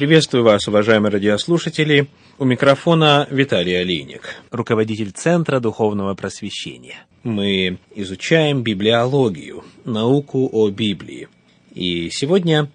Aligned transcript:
Приветствую 0.00 0.44
вас, 0.44 0.66
уважаемые 0.66 1.12
радиослушатели. 1.12 2.08
У 2.38 2.46
микрофона 2.46 3.28
Виталий 3.30 3.78
Олейник, 3.78 4.34
руководитель 4.50 5.10
Центра 5.10 5.60
Духовного 5.60 6.14
Просвещения. 6.14 7.04
Мы 7.22 7.76
изучаем 7.94 8.62
библиологию, 8.62 9.62
науку 9.84 10.48
о 10.50 10.70
Библии. 10.70 11.28
И 11.74 12.08
сегодня 12.08 12.70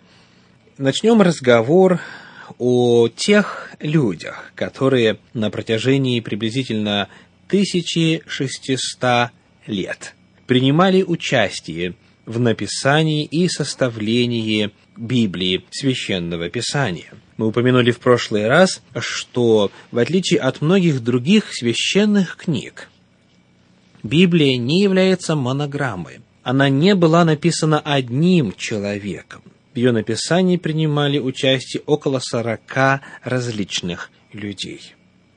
начнем 0.78 1.20
разговор 1.20 2.00
о 2.60 3.08
тех 3.08 3.72
людях, 3.80 4.52
которые 4.54 5.18
на 5.34 5.50
протяжении 5.50 6.20
приблизительно 6.20 7.10
1600 7.48 9.32
лет 9.66 10.14
принимали 10.46 11.02
участие 11.02 11.96
в 12.28 12.40
написании 12.40 13.26
и 13.26 13.48
составлении 13.48 14.70
Библии, 14.98 15.66
Священного 15.72 16.50
Писания. 16.50 17.14
Мы 17.38 17.48
упомянули 17.48 17.92
в 17.92 18.00
прошлый 18.00 18.48
раз, 18.48 18.82
что 18.98 19.72
в 19.92 19.98
отличие 19.98 20.40
от 20.40 20.62
многих 20.62 21.04
других 21.04 21.54
священных 21.54 22.38
книг, 22.38 22.90
Библия 24.04 24.58
не 24.58 24.82
является 24.82 25.36
монограммой. 25.36 26.22
Она 26.44 26.70
не 26.70 26.96
была 26.96 27.26
написана 27.26 27.80
одним 27.80 28.54
человеком. 28.56 29.42
В 29.74 29.78
ее 29.78 29.92
написании 29.92 30.58
принимали 30.58 31.20
участие 31.20 31.82
около 31.86 32.20
сорока 32.20 33.02
различных 33.24 34.12
людей. 34.32 34.94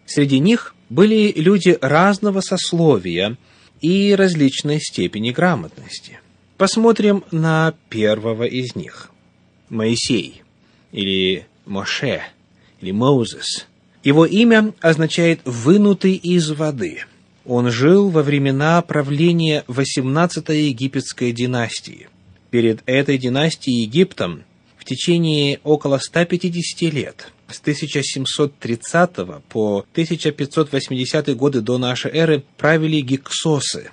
Среди 0.06 0.38
них 0.38 0.74
были 0.90 1.32
люди 1.34 1.76
разного 1.80 2.40
сословия 2.40 3.36
и 3.80 4.14
различной 4.14 4.80
степени 4.80 5.30
грамотности. 5.30 6.20
Посмотрим 6.56 7.24
на 7.30 7.74
первого 7.88 8.44
из 8.44 8.76
них– 8.76 9.10
Моисей 9.70 10.42
или 10.92 11.46
Моше 11.66 12.22
или 12.80 12.92
Moses. 12.92 13.66
Его 14.04 14.24
имя 14.24 14.72
означает 14.80 15.40
«вынутый 15.44 16.14
из 16.14 16.50
воды». 16.50 17.04
Он 17.44 17.70
жил 17.70 18.10
во 18.10 18.22
времена 18.22 18.80
правления 18.82 19.64
18-й 19.68 20.68
египетской 20.68 21.32
династии. 21.32 22.08
Перед 22.50 22.82
этой 22.86 23.18
династией 23.18 23.82
Египтом 23.82 24.44
в 24.76 24.84
течение 24.84 25.58
около 25.64 25.98
150 25.98 26.92
лет, 26.92 27.32
с 27.48 27.60
1730 27.60 29.16
по 29.48 29.78
1580 29.92 31.36
годы 31.36 31.60
до 31.60 31.78
нашей 31.78 32.12
эры, 32.12 32.44
правили 32.56 33.00
гиксосы, 33.00 33.90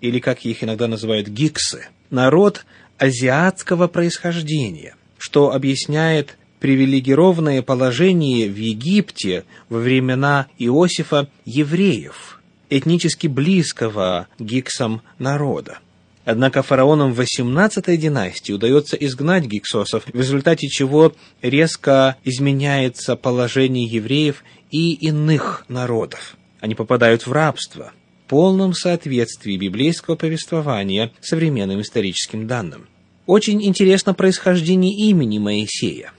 или, 0.00 0.18
как 0.18 0.44
их 0.44 0.64
иногда 0.64 0.88
называют, 0.88 1.28
гиксы, 1.28 1.88
народ 2.10 2.64
азиатского 2.98 3.88
происхождения, 3.88 4.94
что 5.18 5.52
объясняет 5.52 6.36
привилегированное 6.60 7.62
положение 7.62 8.48
в 8.48 8.56
Египте 8.56 9.44
во 9.68 9.78
времена 9.78 10.48
Иосифа 10.58 11.28
евреев, 11.44 12.40
этнически 12.68 13.26
близкого 13.26 14.28
гиксам 14.38 15.02
народа. 15.18 15.78
Однако 16.24 16.62
фараонам 16.62 17.12
18-й 17.12 17.96
династии 17.96 18.52
удается 18.52 18.96
изгнать 18.96 19.44
гиксосов, 19.44 20.04
в 20.04 20.14
результате 20.14 20.68
чего 20.68 21.14
резко 21.40 22.16
изменяется 22.22 23.16
положение 23.16 23.86
евреев 23.86 24.44
и 24.70 24.92
иных 24.92 25.64
народов. 25.68 26.36
Они 26.60 26.74
попадают 26.74 27.26
в 27.26 27.32
рабство, 27.32 27.92
полном 28.28 28.74
соответствии 28.74 29.56
библейского 29.56 30.14
повествования 30.14 31.10
современным 31.20 31.80
историческим 31.80 32.46
данным. 32.46 32.86
Очень 33.26 33.62
интересно 33.64 34.14
происхождение 34.14 34.94
имени 34.94 35.38
Моисея. 35.38 36.12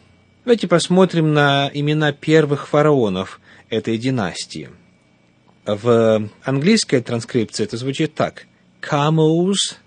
Давайте 0.43 0.67
посмотрим 0.67 1.33
на 1.33 1.69
имена 1.73 2.11
первых 2.11 2.67
фараонов 2.67 3.39
этой 3.69 3.97
династии. 3.97 4.69
В 5.65 6.29
английской 6.43 7.01
транскрипции 7.01 7.63
это 7.63 7.77
звучит 7.77 8.15
так. 8.15 8.47
Камоус, 8.79 9.77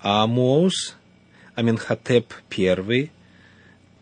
Амоус, 0.00 0.96
Аменхотеп 1.54 2.32
I, 2.56 3.10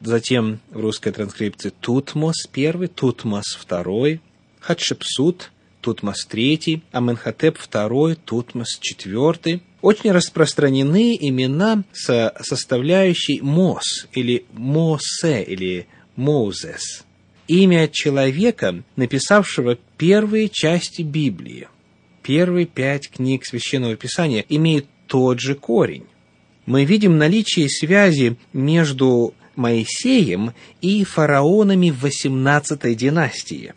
затем 0.01 0.61
в 0.71 0.81
русской 0.81 1.13
транскрипции 1.13 1.71
Тутмос 1.81 2.49
I, 2.55 2.87
Тутмос 2.87 3.59
II, 3.69 4.21
Хатшепсут, 4.61 5.51
Тутмос 5.89 6.29
III, 6.31 6.83
Аменхотеп 6.93 7.57
II, 7.57 8.19
Тутмос 8.27 8.79
IV, 8.79 9.61
очень 9.81 10.13
распространены 10.13 11.17
имена 11.19 11.83
с 11.95 12.35
составляющей 12.43 13.41
Мос 13.41 14.07
или 14.13 14.45
Мосе 14.53 15.43
или 15.43 15.87
Moses. 16.15 17.07
Имя 17.47 17.89
человека, 17.89 18.83
написавшего 18.97 19.79
первые 19.97 20.51
части 20.51 21.01
Библии, 21.01 21.69
первые 22.23 22.67
пять 22.67 23.09
книг 23.09 23.47
Священного 23.47 23.97
Писания, 23.97 24.45
имеет 24.51 24.85
тот 25.07 25.41
же 25.41 25.55
корень. 25.55 26.05
Мы 26.67 26.85
видим 26.85 27.17
наличие 27.17 27.71
связи 27.71 28.37
между 28.53 29.33
Моисеем 29.57 30.53
и 30.83 31.03
фараонами 31.05 31.89
18 31.89 32.95
династии. 32.95 33.73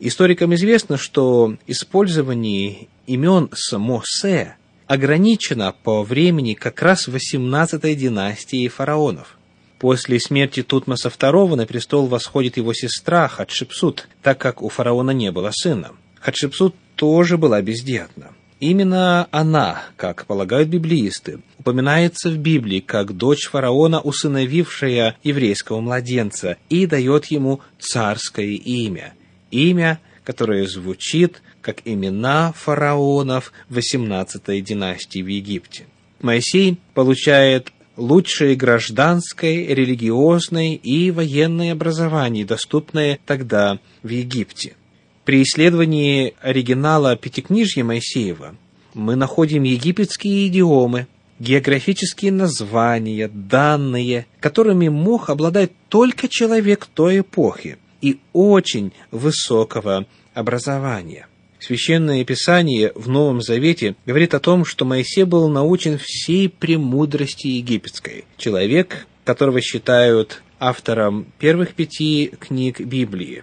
Историкам 0.00 0.54
известно, 0.54 0.96
что 0.96 1.56
использование 1.66 2.88
имен 3.06 3.48
с 3.52 3.76
Мосе 3.76 4.56
ограничена 4.86 5.74
по 5.82 6.02
времени 6.02 6.54
как 6.54 6.80
раз 6.82 7.08
18-й 7.08 7.94
династии 7.94 8.68
фараонов. 8.68 9.36
После 9.78 10.18
смерти 10.18 10.62
Тутмоса 10.62 11.08
II 11.08 11.56
на 11.56 11.66
престол 11.66 12.06
восходит 12.06 12.56
его 12.56 12.72
сестра 12.74 13.28
Хатшепсут, 13.28 14.08
так 14.22 14.38
как 14.38 14.62
у 14.62 14.68
фараона 14.68 15.10
не 15.10 15.30
было 15.30 15.50
сына. 15.52 15.92
Хатшепсут 16.20 16.74
тоже 16.96 17.36
была 17.36 17.60
бездетна. 17.60 18.32
Именно 18.60 19.28
она, 19.30 19.82
как 19.96 20.26
полагают 20.26 20.68
библеисты, 20.68 21.40
упоминается 21.58 22.28
в 22.28 22.38
Библии 22.38 22.80
как 22.80 23.16
дочь 23.16 23.46
фараона, 23.48 24.00
усыновившая 24.00 25.16
еврейского 25.22 25.80
младенца, 25.80 26.56
и 26.68 26.86
дает 26.86 27.26
ему 27.26 27.60
царское 27.78 28.54
имя. 28.54 29.14
Имя, 29.50 30.00
которое 30.24 30.66
звучит 30.66 31.42
как 31.62 31.82
имена 31.84 32.52
фараонов 32.52 33.52
18 33.70 34.62
династии 34.62 35.22
в 35.22 35.26
Египте. 35.26 35.86
Моисей 36.20 36.78
получает 36.94 37.72
лучшее 37.96 38.54
гражданское, 38.54 39.66
религиозное 39.74 40.74
и 40.74 41.10
военное 41.10 41.72
образование, 41.72 42.44
доступное 42.44 43.18
тогда 43.26 43.78
в 44.02 44.08
Египте. 44.08 44.76
При 45.24 45.42
исследовании 45.42 46.34
оригинала 46.40 47.16
Пятикнижья 47.16 47.84
Моисеева 47.84 48.54
мы 48.94 49.16
находим 49.16 49.62
египетские 49.62 50.48
идиомы, 50.48 51.06
географические 51.38 52.32
названия, 52.32 53.28
данные, 53.28 54.26
которыми 54.40 54.88
мог 54.88 55.30
обладать 55.30 55.72
только 55.88 56.28
человек 56.28 56.86
той 56.86 57.20
эпохи 57.20 57.78
и 58.00 58.20
очень 58.32 58.92
высокого 59.10 60.06
образования. 60.34 61.26
Священное 61.58 62.24
Писание 62.24 62.92
в 62.94 63.08
Новом 63.08 63.40
Завете 63.40 63.96
говорит 64.06 64.34
о 64.34 64.40
том, 64.40 64.64
что 64.64 64.84
Моисей 64.84 65.24
был 65.24 65.48
научен 65.48 65.98
всей 65.98 66.48
премудрости 66.48 67.48
египетской. 67.48 68.24
Человек, 68.36 69.06
которого 69.24 69.60
считают 69.60 70.42
автором 70.60 71.26
первых 71.38 71.74
пяти 71.74 72.32
книг 72.38 72.80
Библии. 72.80 73.42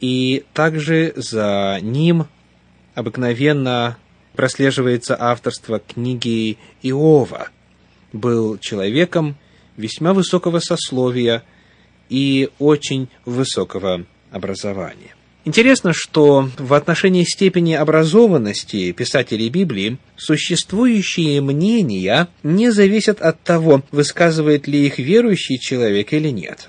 И 0.00 0.44
также 0.52 1.12
за 1.16 1.78
ним 1.82 2.26
обыкновенно 2.94 3.98
прослеживается 4.34 5.16
авторство 5.18 5.80
книги 5.80 6.58
Иова. 6.82 7.48
Был 8.12 8.58
человеком 8.58 9.36
весьма 9.76 10.12
высокого 10.12 10.60
сословия 10.60 11.42
и 12.08 12.50
очень 12.58 13.08
высокого 13.24 14.04
образования. 14.30 15.14
Интересно, 15.46 15.92
что 15.92 16.50
в 16.58 16.74
отношении 16.74 17.22
степени 17.22 17.74
образованности 17.74 18.90
писателей 18.90 19.48
Библии 19.48 19.98
существующие 20.16 21.40
мнения 21.40 22.26
не 22.42 22.70
зависят 22.70 23.22
от 23.22 23.40
того, 23.42 23.82
высказывает 23.92 24.66
ли 24.66 24.84
их 24.86 24.98
верующий 24.98 25.58
человек 25.58 26.12
или 26.12 26.30
нет. 26.30 26.68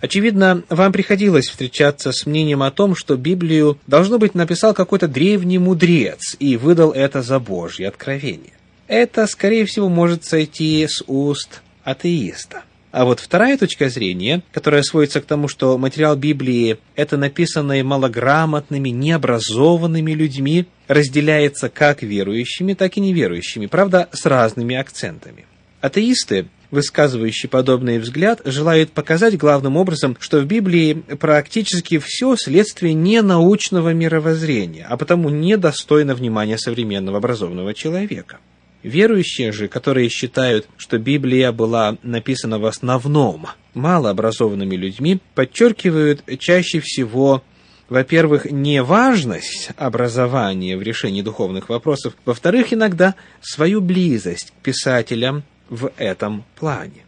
Очевидно, 0.00 0.62
вам 0.68 0.92
приходилось 0.92 1.48
встречаться 1.48 2.12
с 2.12 2.26
мнением 2.26 2.62
о 2.62 2.70
том, 2.70 2.94
что 2.94 3.16
Библию, 3.16 3.78
должно 3.88 4.18
быть, 4.18 4.36
написал 4.36 4.72
какой-то 4.72 5.08
древний 5.08 5.58
мудрец 5.58 6.36
и 6.38 6.56
выдал 6.56 6.92
это 6.92 7.22
за 7.22 7.40
Божье 7.40 7.88
откровение. 7.88 8.52
Это, 8.86 9.26
скорее 9.26 9.64
всего, 9.64 9.88
может 9.88 10.24
сойти 10.24 10.86
с 10.86 11.02
уст 11.08 11.62
атеиста. 11.82 12.62
А 12.90 13.04
вот 13.04 13.20
вторая 13.20 13.58
точка 13.58 13.90
зрения, 13.90 14.42
которая 14.50 14.82
сводится 14.82 15.20
к 15.20 15.26
тому, 15.26 15.48
что 15.48 15.76
материал 15.76 16.16
Библии– 16.16 16.78
это 16.96 17.16
написанное 17.16 17.84
малограмотными, 17.84 18.88
необразованными 18.88 20.12
людьми, 20.12 20.66
разделяется 20.86 21.68
как 21.68 22.02
верующими, 22.02 22.72
так 22.72 22.96
и 22.96 23.00
неверующими, 23.00 23.66
правда, 23.66 24.08
с 24.12 24.24
разными 24.24 24.74
акцентами. 24.74 25.44
Атеисты 25.80 26.46
высказывающий 26.70 27.48
подобный 27.48 27.98
взгляд, 27.98 28.40
желает 28.44 28.92
показать 28.92 29.36
главным 29.36 29.76
образом, 29.76 30.16
что 30.20 30.40
в 30.40 30.46
Библии 30.46 30.92
практически 30.92 31.98
все 31.98 32.36
следствие 32.36 32.94
не 32.94 33.22
научного 33.22 33.92
мировоззрения, 33.92 34.86
а 34.88 34.96
потому 34.96 35.30
недостойно 35.30 36.14
внимания 36.14 36.58
современного 36.58 37.18
образованного 37.18 37.74
человека. 37.74 38.38
Верующие 38.82 39.50
же, 39.50 39.68
которые 39.68 40.08
считают, 40.08 40.68
что 40.76 40.98
Библия 40.98 41.50
была 41.52 41.98
написана 42.02 42.58
в 42.58 42.66
основном 42.66 43.46
малообразованными 43.74 44.76
людьми, 44.76 45.18
подчеркивают 45.34 46.22
чаще 46.38 46.80
всего 46.80 47.42
во-первых, 47.88 48.44
неважность 48.50 49.70
образования 49.76 50.76
в 50.76 50.82
решении 50.82 51.22
духовных 51.22 51.70
вопросов, 51.70 52.14
во-вторых, 52.26 52.72
иногда 52.72 53.14
свою 53.40 53.80
близость 53.80 54.50
к 54.50 54.62
писателям 54.62 55.42
в 55.70 55.90
этом 55.96 56.44
плане. 56.54 57.06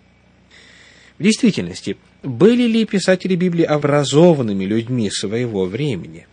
В 1.19 1.23
действительности, 1.23 1.99
были 2.23 2.63
ли 2.63 2.87
писатели 2.87 3.37
Библии 3.37 3.65
образованными 3.65 4.65
людьми 4.65 5.11
своего 5.11 5.67
времени? 5.67 6.27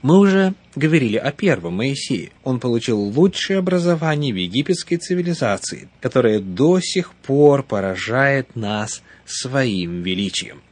Мы 0.00 0.18
уже 0.18 0.54
говорили 0.74 1.16
о 1.16 1.32
первом 1.32 1.74
Моисее. 1.74 2.30
Он 2.44 2.60
получил 2.60 3.00
лучшее 3.00 3.58
образование 3.58 4.32
в 4.32 4.36
египетской 4.36 4.96
цивилизации, 4.96 5.88
которая 6.00 6.40
до 6.40 6.80
сих 6.80 7.12
пор 7.14 7.62
поражает 7.62 8.54
нас 8.56 9.02
своим 9.24 10.02
величием. 10.02 10.62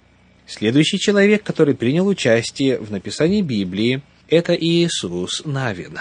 Следующий 0.47 0.99
человек, 0.99 1.43
который 1.43 1.75
принял 1.75 2.07
участие 2.07 2.79
в 2.79 2.91
написании 2.91 3.43
Библии, 3.43 4.03
это 4.29 4.55
Иисус 4.55 5.43
Навин. 5.45 5.99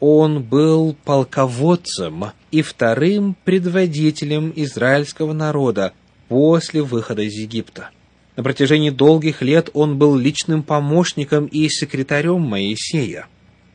Он 0.00 0.42
был 0.42 0.96
полководцем 1.04 2.32
и 2.50 2.62
вторым 2.62 3.36
предводителем 3.44 4.52
израильского 4.54 5.32
народа 5.32 5.92
после 6.28 6.82
выхода 6.82 7.22
из 7.22 7.34
Египта. 7.34 7.90
На 8.38 8.44
протяжении 8.44 8.90
долгих 8.90 9.42
лет 9.42 9.68
он 9.72 9.98
был 9.98 10.14
личным 10.14 10.62
помощником 10.62 11.46
и 11.46 11.68
секретарем 11.68 12.40
Моисея. 12.40 13.26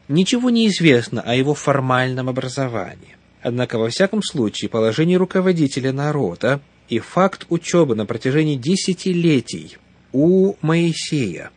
Ничего 0.07 0.50
не 0.50 0.68
известно 0.68 1.19
о 1.19 1.36
его 1.36 1.54
формальном 1.54 2.30
образовании. 2.30 3.18
Однако, 3.42 3.77
во 3.77 3.89
всяком 3.89 4.24
случае, 4.24 4.69
положение 4.69 5.18
руководителя 5.18 5.92
народа 5.92 6.62
и 6.88 7.00
факт 7.00 7.45
учебы 7.50 7.94
на 7.95 8.06
протяжении 8.06 8.56
десятилетий 8.56 9.80
у 10.13 10.54
Моисея 10.62 11.51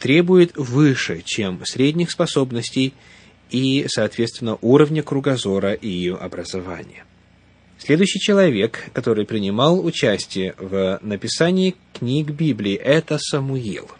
требует 0.00 0.56
выше, 0.56 1.22
чем 1.24 1.64
средних 1.64 2.10
способностей 2.10 2.92
и, 3.52 3.86
соответственно, 3.86 4.58
уровня 4.62 5.04
кругозора 5.04 5.74
и 5.74 6.08
образования. 6.08 7.04
Следующий 7.78 8.18
человек, 8.18 8.90
который 8.92 9.24
принимал 9.24 9.84
участие 9.84 10.54
в 10.58 10.98
написании 11.00 11.76
книг 11.98 12.30
Библии, 12.30 12.74
это 12.74 13.18
Самуил. 13.18 13.90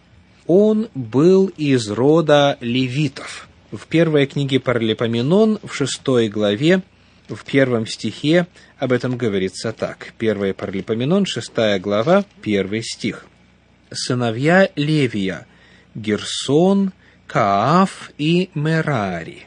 Он 0.46 0.88
был 0.94 1.46
из 1.56 1.88
рода 1.90 2.56
левитов. 2.60 3.48
В 3.70 3.86
первой 3.86 4.26
книге 4.26 4.60
Паралипоменон, 4.60 5.58
в 5.62 5.74
шестой 5.74 6.28
главе, 6.28 6.82
в 7.28 7.44
первом 7.44 7.86
стихе 7.86 8.46
об 8.78 8.92
этом 8.92 9.16
говорится 9.16 9.72
так. 9.72 10.14
Первая 10.18 10.54
Паралипоменон, 10.54 11.26
шестая 11.26 11.78
глава, 11.78 12.24
первый 12.40 12.82
стих– 12.82 13.26
сыновья 13.90 14.70
Левия– 14.76 15.46
Герсон, 15.94 16.92
Кааф 17.26 18.10
и 18.18 18.50
Мерари. 18.54 19.46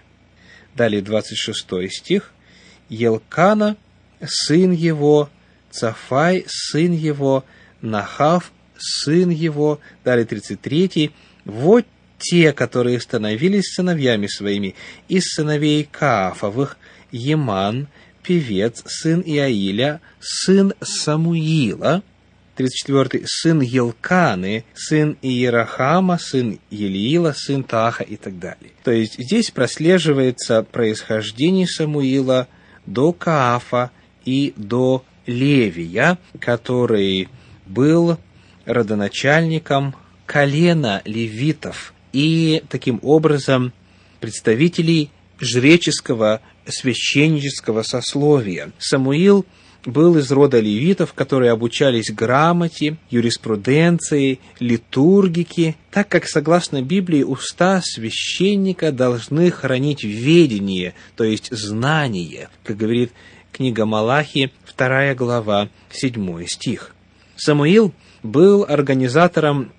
Далее 0.76 1.02
26 1.02 1.90
стих. 1.90 2.32
Елкана, 2.90 3.78
сын 4.22 4.72
его, 4.72 5.30
Цафай, 5.72 6.46
сын 6.48 6.92
его, 6.92 7.46
Нахав, 7.82 8.52
сын 8.78 9.30
его. 9.30 9.80
Далее 10.04 10.26
33. 10.26 11.12
Вот 11.46 11.86
те, 12.18 12.54
которые 12.54 13.00
становились 13.00 13.74
сыновьями 13.74 14.28
своими, 14.28 14.76
из 15.08 15.24
сыновей 15.34 15.88
Каафовых, 15.92 16.78
Еман, 17.12 17.88
певец, 18.24 18.84
сын 18.86 19.22
Иаиля, 19.26 20.02
сын 20.20 20.74
Самуила– 20.82 22.04
34 22.56 23.24
сын 23.26 23.62
Елканы, 23.62 24.66
сын 24.74 25.18
Иерахама, 25.22 26.18
сын 26.20 26.60
Елиила, 26.70 27.34
сын 27.36 27.64
Таха 27.64 28.04
и 28.04 28.18
так 28.18 28.40
далее. 28.40 28.72
То 28.84 28.92
есть 28.92 29.16
здесь 29.18 29.52
прослеживается 29.52 30.64
происхождение 30.64 31.68
Самуила 31.68 32.48
до 32.86 33.14
Каафа 33.14 33.92
и 34.26 34.54
до 34.58 35.04
Левия, 35.26 36.18
который 36.40 37.30
был 37.72 38.18
родоначальником 38.66 39.96
колена 40.26 41.02
левитов 41.06 41.94
и 42.14 42.64
таким 42.70 43.00
образом 43.02 43.74
представителей 44.20 45.10
жреческого 45.40 46.42
священнического 46.68 47.84
сословия. 47.84 48.72
Самуил– 48.78 49.46
был 49.86 50.18
из 50.18 50.32
рода 50.32 50.60
левитов, 50.60 51.14
которые 51.14 51.52
обучались 51.52 52.12
грамоте, 52.12 52.98
юриспруденции, 53.10 54.40
литургике, 54.60 55.76
так 55.92 56.08
как, 56.08 56.28
согласно 56.28 56.82
Библии, 56.82 57.24
уста 57.24 57.82
священника 57.84 58.92
должны 58.92 59.52
хранить 59.52 60.04
ведение, 60.04 60.94
то 61.16 61.24
есть 61.24 61.52
знание, 61.52 62.50
как 62.64 62.78
говорит 62.78 63.12
книга 63.52 63.86
Малахи, 63.86 64.52
2 64.78 65.16
глава, 65.16 65.70
7 65.92 66.46
стих. 66.48 66.96
Самуил 67.44 67.92
был 68.22 68.66
организатором 68.70 69.72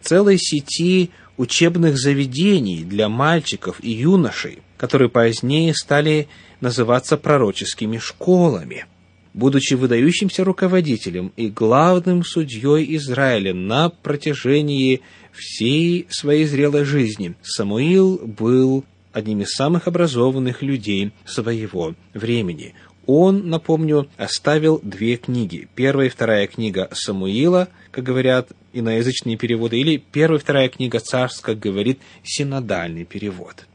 целой 0.00 0.38
сети 0.38 1.10
учебных 1.36 1.98
заведений 1.98 2.84
для 2.84 3.10
мальчиков 3.10 3.76
и 3.82 3.90
юношей, 3.90 4.62
которые 4.78 5.10
позднее 5.10 5.74
стали 5.74 6.28
называться 6.60 7.18
пророческими 7.18 7.98
школами– 7.98 8.86
будучи 9.34 9.74
выдающимся 9.74 10.44
руководителем 10.44 11.32
и 11.36 11.48
главным 11.48 12.22
судьей 12.22 12.96
Израиля 12.96 13.54
на 13.54 13.88
протяжении 13.88 15.00
всей 15.32 16.06
своей 16.10 16.44
зрелой 16.44 16.84
жизни, 16.84 17.34
Самуил 17.42 18.18
был 18.18 18.84
одним 19.12 19.40
из 19.40 19.52
самых 19.52 19.88
образованных 19.88 20.62
людей 20.62 21.12
своего 21.24 21.94
времени. 22.12 22.74
Он, 23.06 23.48
напомню, 23.48 24.08
оставил 24.16 24.80
две 24.82 25.16
книги. 25.16 25.68
Первая 25.74 26.06
и 26.06 26.10
вторая 26.10 26.46
книга 26.46 26.88
Самуила, 26.92 27.68
как 27.90 28.04
говорят 28.04 28.50
иноязычные 28.72 29.36
переводы, 29.36 29.78
или 29.78 29.96
первая 29.96 30.38
и 30.38 30.42
вторая 30.42 30.68
книга 30.68 31.00
царств, 31.00 31.42
как 31.42 31.58
говорит 31.58 32.00
синодальный 32.22 33.04
перевод. 33.04 33.66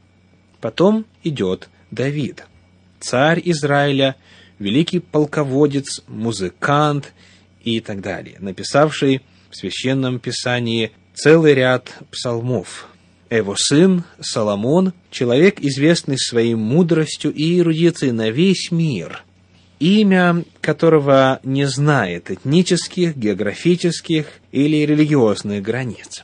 Потом 0.61 1.05
идет 1.23 1.69
Давид, 1.91 2.45
царь 2.99 3.41
Израиля, 3.45 4.15
великий 4.59 4.99
полководец, 4.99 6.01
музыкант 6.07 7.13
и 7.63 7.79
так 7.79 8.01
далее, 8.01 8.37
написавший 8.39 9.21
в 9.49 9.55
Священном 9.55 10.19
Писании 10.19 10.91
целый 11.13 11.53
ряд 11.53 11.93
псалмов. 12.11 12.87
Его 13.29 13.55
сын 13.57 14.03
Соломон, 14.21 14.93
человек, 15.11 15.59
известный 15.59 16.17
своей 16.17 16.55
мудростью 16.55 17.33
и 17.33 17.59
эрудицией 17.59 18.13
на 18.13 18.29
весь 18.29 18.71
мир, 18.71 19.23
имя 19.79 20.43
которого 20.61 21.39
не 21.43 21.65
знает 21.65 22.31
этнических, 22.31 23.15
географических 23.15 24.27
или 24.51 24.85
религиозных 24.85 25.61
границ. 25.61 26.23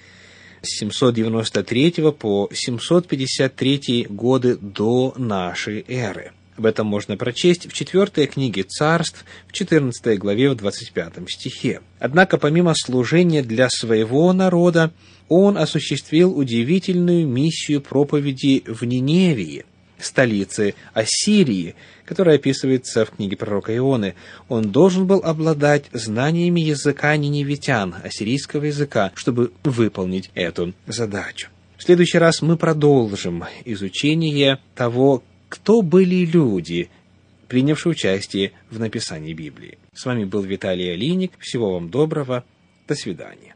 с 0.64 0.78
793 0.78 2.12
по 2.18 2.48
753 2.52 4.06
годы 4.08 4.56
до 4.56 5.14
нашей 5.16 5.84
эры. 5.86 6.32
Об 6.56 6.66
этом 6.66 6.86
можно 6.86 7.16
прочесть 7.16 7.68
в 7.68 7.72
четвертой 7.72 8.26
книге 8.26 8.62
царств, 8.62 9.24
в 9.48 9.52
14 9.52 10.18
главе, 10.18 10.50
в 10.50 10.54
25 10.54 11.28
стихе. 11.28 11.80
Однако, 11.98 12.38
помимо 12.38 12.74
служения 12.76 13.42
для 13.42 13.68
своего 13.68 14.32
народа, 14.32 14.92
он 15.28 15.58
осуществил 15.58 16.36
удивительную 16.36 17.26
миссию 17.26 17.80
проповеди 17.80 18.62
в 18.66 18.84
Ниневии, 18.84 19.64
столице 19.98 20.74
Ассирии, 20.92 21.74
которая 22.04 22.36
описывается 22.36 23.04
в 23.04 23.10
книге 23.10 23.36
пророка 23.36 23.76
Ионы. 23.76 24.14
Он 24.48 24.70
должен 24.70 25.06
был 25.06 25.22
обладать 25.24 25.86
знаниями 25.92 26.60
языка 26.60 27.16
ниневитян, 27.16 27.94
ассирийского 28.02 28.64
языка, 28.64 29.12
чтобы 29.14 29.52
выполнить 29.64 30.30
эту 30.34 30.74
задачу. 30.86 31.48
В 31.76 31.82
следующий 31.82 32.18
раз 32.18 32.42
мы 32.42 32.56
продолжим 32.56 33.44
изучение 33.64 34.58
того, 34.74 35.22
кто 35.54 35.82
были 35.82 36.24
люди, 36.24 36.90
принявшие 37.46 37.92
участие 37.92 38.50
в 38.72 38.80
написании 38.80 39.34
Библии. 39.34 39.78
С 39.94 40.04
вами 40.04 40.24
был 40.24 40.42
Виталий 40.42 40.92
Алиник. 40.92 41.38
Всего 41.38 41.74
вам 41.74 41.90
доброго. 41.90 42.42
До 42.88 42.96
свидания. 42.96 43.52